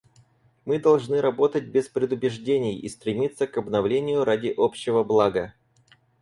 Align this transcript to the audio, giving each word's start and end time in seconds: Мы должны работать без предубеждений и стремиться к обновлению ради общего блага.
Мы 0.65 0.79
должны 0.79 1.21
работать 1.21 1.65
без 1.65 1.87
предубеждений 1.87 2.75
и 2.75 2.89
стремиться 2.89 3.45
к 3.45 3.55
обновлению 3.59 4.23
ради 4.25 4.51
общего 4.57 5.03
блага. 5.03 5.53